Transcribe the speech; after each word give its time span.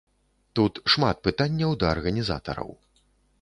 Тут 0.59 0.79
шмат 0.93 1.21
пытанняў 1.27 1.75
да 1.85 1.89
арганізатараў. 1.95 2.73